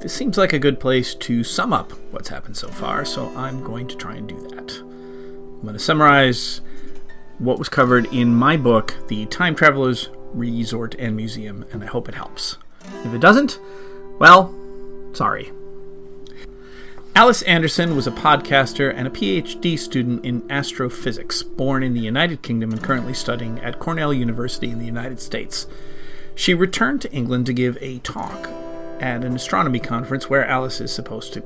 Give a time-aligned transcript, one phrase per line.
[0.00, 3.62] This seems like a good place to sum up what's happened so far, so I'm
[3.62, 4.80] going to try and do that.
[4.80, 6.62] I'm going to summarize
[7.40, 12.06] what was covered in my book, The Time Traveler's Resort and Museum, and I hope
[12.06, 12.58] it helps.
[13.02, 13.58] If it doesn't,
[14.18, 14.54] well,
[15.14, 15.50] sorry.
[17.16, 22.42] Alice Anderson was a podcaster and a PhD student in astrophysics, born in the United
[22.42, 25.66] Kingdom and currently studying at Cornell University in the United States.
[26.34, 28.48] She returned to England to give a talk
[29.00, 31.42] at an astronomy conference where Alice is supposed to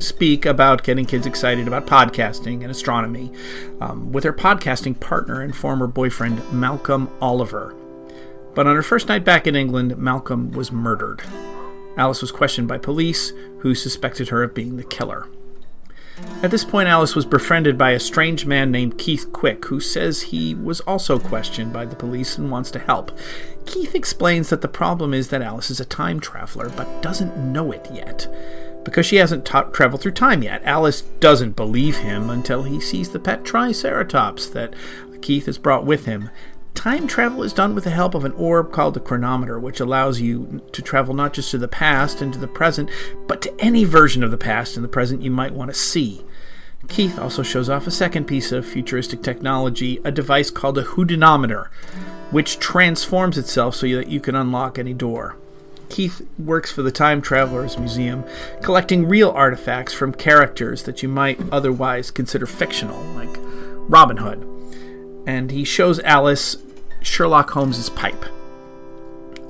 [0.00, 3.32] speak about getting kids excited about podcasting and astronomy
[3.80, 7.74] um, with her podcasting partner and former boyfriend, Malcolm Oliver.
[8.54, 11.22] But on her first night back in England, Malcolm was murdered.
[11.96, 15.28] Alice was questioned by police, who suspected her of being the killer.
[16.42, 20.22] At this point, Alice was befriended by a strange man named Keith Quick, who says
[20.22, 23.16] he was also questioned by the police and wants to help.
[23.66, 27.72] Keith explains that the problem is that Alice is a time traveler, but doesn't know
[27.72, 28.26] it yet.
[28.84, 33.10] Because she hasn't ta- traveled through time yet, Alice doesn't believe him until he sees
[33.10, 34.74] the pet Triceratops that
[35.20, 36.30] Keith has brought with him.
[36.74, 40.20] Time travel is done with the help of an orb called the chronometer, which allows
[40.20, 42.88] you to travel not just to the past and to the present,
[43.26, 46.24] but to any version of the past and the present you might want to see.
[46.88, 51.66] Keith also shows off a second piece of futuristic technology, a device called a houdinometer,
[52.30, 55.36] which transforms itself so that you can unlock any door.
[55.90, 58.24] Keith works for the Time Travelers Museum,
[58.62, 63.36] collecting real artifacts from characters that you might otherwise consider fictional, like
[63.88, 64.46] Robin Hood.
[65.26, 66.56] And he shows Alice
[67.02, 68.24] Sherlock Holmes's pipe.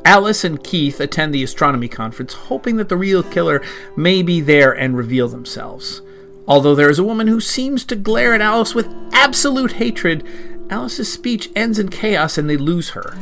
[0.05, 3.63] Alice and Keith attend the astronomy conference, hoping that the real killer
[3.97, 6.01] may be there and reveal themselves.
[6.49, 10.27] Although there is a woman who seems to glare at Alice with absolute hatred,
[10.71, 13.17] Alice's speech ends in chaos and they lose her.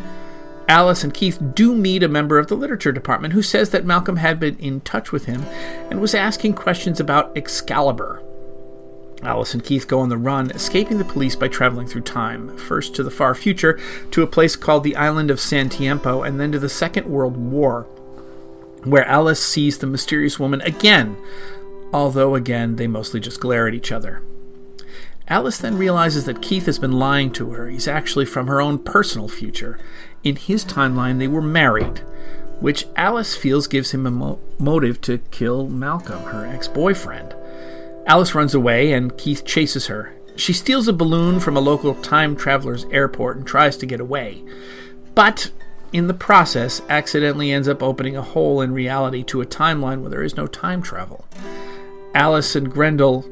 [0.68, 4.16] Alice and Keith do meet a member of the literature department who says that Malcolm
[4.16, 5.44] had been in touch with him
[5.90, 8.22] and was asking questions about Excalibur.
[9.22, 12.94] Alice and Keith go on the run, escaping the police by traveling through time, first
[12.94, 13.80] to the far future,
[14.10, 17.36] to a place called the island of San Tiempo, and then to the Second World
[17.36, 17.84] War,
[18.84, 21.16] where Alice sees the mysterious woman again,
[21.92, 24.22] although again they mostly just glare at each other.
[25.26, 27.68] Alice then realizes that Keith has been lying to her.
[27.68, 29.78] He's actually from her own personal future.
[30.24, 31.98] In his timeline, they were married,
[32.60, 37.34] which Alice feels gives him a mo- motive to kill Malcolm, her ex boyfriend.
[38.06, 40.14] Alice runs away and Keith chases her.
[40.36, 44.42] She steals a balloon from a local time traveler's airport and tries to get away.
[45.14, 45.50] But
[45.92, 50.10] in the process, accidentally ends up opening a hole in reality to a timeline where
[50.10, 51.26] there is no time travel.
[52.14, 53.24] Alice and Grendel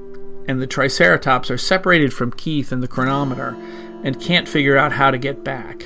[0.49, 3.57] and the Triceratops are separated from Keith and the chronometer
[4.05, 5.85] and can't figure out how to get back.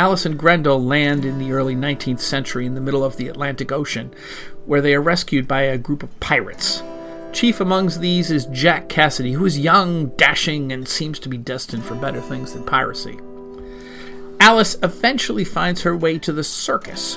[0.00, 3.70] Alice and Grendel land in the early 19th century in the middle of the Atlantic
[3.70, 4.14] Ocean,
[4.64, 6.82] where they are rescued by a group of pirates.
[7.34, 11.84] Chief amongst these is Jack Cassidy, who is young, dashing, and seems to be destined
[11.84, 13.18] for better things than piracy.
[14.40, 17.16] Alice eventually finds her way to the circus,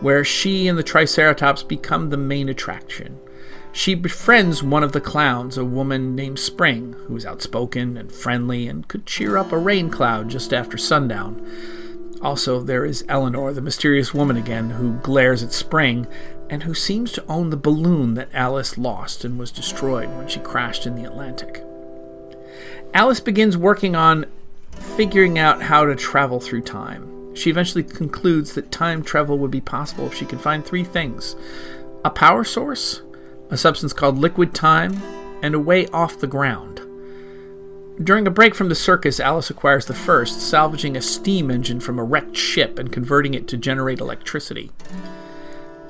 [0.00, 3.16] where she and the Triceratops become the main attraction.
[3.70, 8.66] She befriends one of the clowns, a woman named Spring, who is outspoken and friendly
[8.66, 11.40] and could cheer up a rain cloud just after sundown.
[12.20, 16.06] Also, there is Eleanor, the mysterious woman again, who glares at Spring
[16.48, 20.40] and who seems to own the balloon that Alice lost and was destroyed when she
[20.40, 21.64] crashed in the Atlantic.
[22.92, 24.26] Alice begins working on
[24.96, 27.34] figuring out how to travel through time.
[27.34, 31.34] She eventually concludes that time travel would be possible if she could find three things
[32.04, 33.00] a power source,
[33.50, 35.02] a substance called liquid time,
[35.42, 36.83] and a way off the ground.
[38.02, 41.98] During a break from the circus, Alice acquires the first, salvaging a steam engine from
[41.98, 44.72] a wrecked ship and converting it to generate electricity.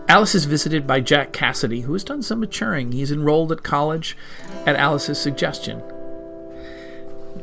[0.07, 2.93] Alice is visited by Jack Cassidy, who has done some maturing.
[2.93, 4.19] He's enrolled at college
[4.67, 5.83] at Alice's suggestion.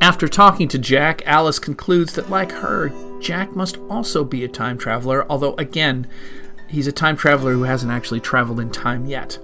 [0.00, 4.78] After talking to Jack, Alice concludes that, like her, Jack must also be a time
[4.78, 6.06] traveler, although, again,
[6.68, 9.40] he's a time traveler who hasn't actually traveled in time yet.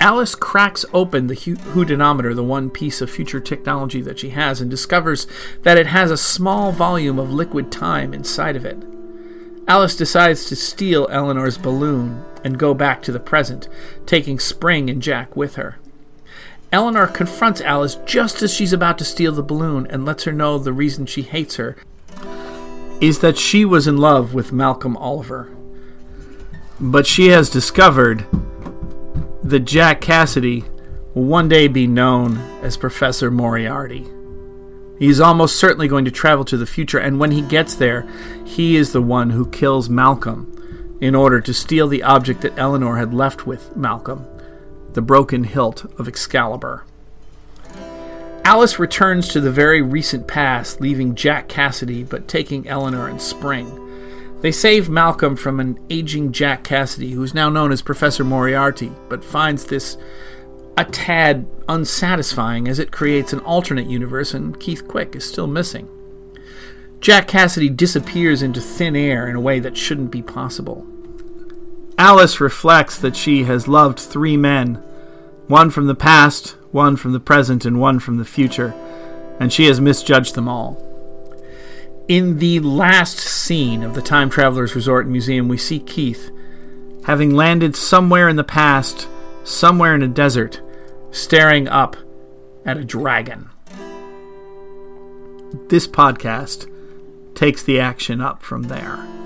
[0.00, 4.70] Alice cracks open the houdinometer, the one piece of future technology that she has, and
[4.70, 5.26] discovers
[5.62, 8.78] that it has a small volume of liquid time inside of it.
[9.66, 13.68] Alice decides to steal Eleanor's balloon and go back to the present,
[14.06, 15.78] taking Spring and Jack with her.
[16.70, 20.58] Eleanor confronts Alice just as she's about to steal the balloon and lets her know
[20.58, 21.76] the reason she hates her.
[23.00, 25.48] is that she was in love with Malcolm Oliver.
[26.80, 28.26] But she has discovered
[29.48, 30.64] that Jack Cassidy
[31.14, 34.06] will one day be known as Professor Moriarty.
[34.98, 38.08] He's almost certainly going to travel to the future, and when he gets there,
[38.44, 42.96] he is the one who kills Malcolm in order to steal the object that Eleanor
[42.96, 44.26] had left with Malcolm
[44.94, 46.84] the broken hilt of Excalibur.
[48.44, 53.87] Alice returns to the very recent past, leaving Jack Cassidy but taking Eleanor and Spring.
[54.40, 58.92] They save Malcolm from an aging Jack Cassidy, who is now known as Professor Moriarty,
[59.08, 59.96] but finds this
[60.76, 65.88] a tad unsatisfying as it creates an alternate universe and Keith Quick is still missing.
[67.00, 70.86] Jack Cassidy disappears into thin air in a way that shouldn't be possible.
[71.98, 74.76] Alice reflects that she has loved three men
[75.48, 78.74] one from the past, one from the present, and one from the future,
[79.40, 80.87] and she has misjudged them all.
[82.08, 86.30] In the last scene of the Time Traveler's Resort and Museum, we see Keith,
[87.04, 89.06] having landed somewhere in the past,
[89.44, 90.58] somewhere in a desert,
[91.10, 91.98] staring up
[92.64, 93.50] at a dragon.
[95.68, 96.66] This podcast
[97.34, 99.17] takes the action up from there.